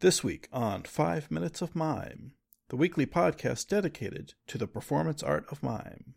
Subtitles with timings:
[0.00, 2.32] This week on Five Minutes of Mime,
[2.68, 6.14] the weekly podcast dedicated to the performance art of mime.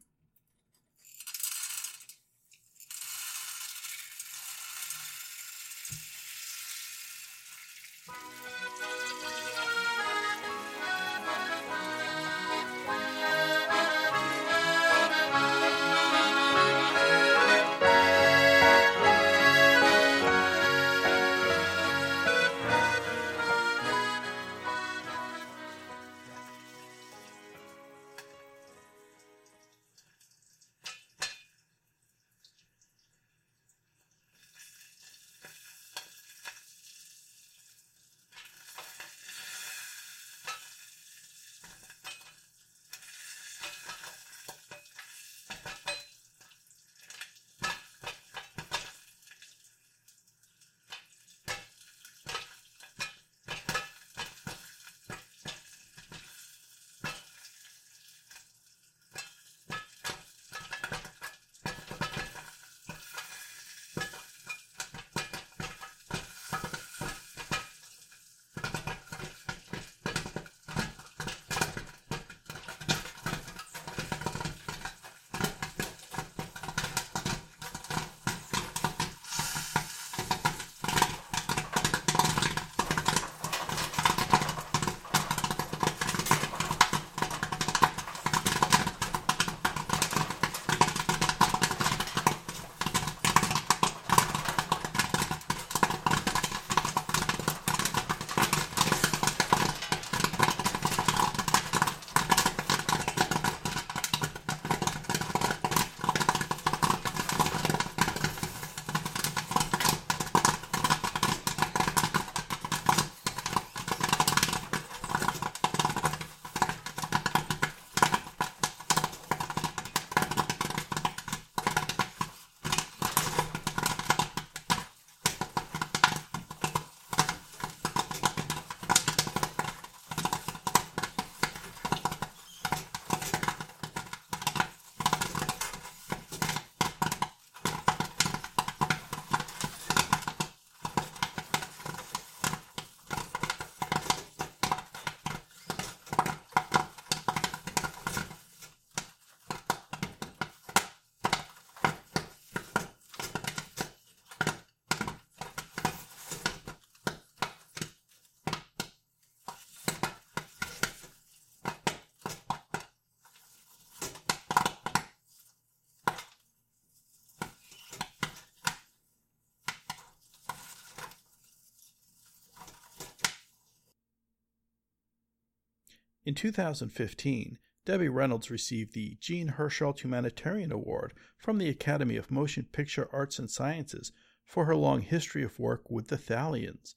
[176.28, 182.66] In 2015, Debbie Reynolds received the Jean Hersholt Humanitarian Award from the Academy of Motion
[182.66, 184.12] Picture Arts and Sciences
[184.44, 186.96] for her long history of work with the Thalians,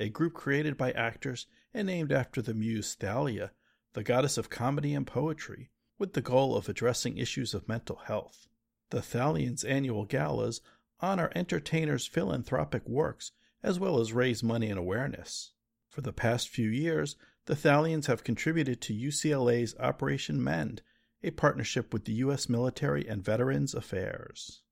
[0.00, 3.52] a group created by actors and named after the muse Thalia,
[3.92, 8.48] the goddess of comedy and poetry, with the goal of addressing issues of mental health.
[8.90, 10.60] The Thalians' annual galas
[10.98, 13.30] honor entertainers' philanthropic works
[13.62, 15.52] as well as raise money and awareness.
[15.88, 17.14] For the past few years,
[17.46, 20.82] the Thalians have contributed to UCLA's Operation Mend,
[21.22, 22.48] a partnership with the U.S.
[22.48, 24.62] Military and Veterans Affairs.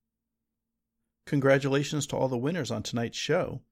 [1.26, 3.62] Congratulations to all the winners on tonight's show.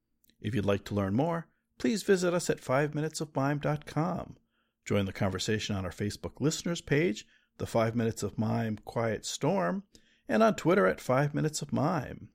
[0.41, 1.49] If you'd like to learn more,
[1.79, 4.37] please visit us at 5minutesofmime.com.
[4.85, 7.27] Join the conversation on our Facebook listeners page,
[7.59, 9.83] the 5 Minutes of Mime Quiet Storm,
[10.29, 12.29] and on Twitter at 5 Minutes of Mime.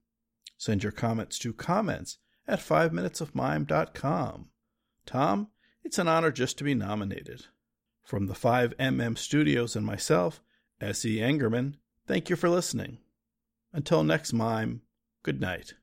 [0.57, 4.49] Send your comments to comments at 5minutesofmime.com.
[5.05, 5.47] Tom,
[5.83, 7.45] it's an honor just to be nominated.
[8.03, 10.41] From the 5MM Studios and myself,
[10.81, 11.17] S.E.
[11.17, 12.97] Engerman, thank you for listening.
[13.71, 14.81] Until next mime,
[15.23, 15.73] good night.